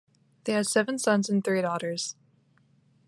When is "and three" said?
1.29-1.61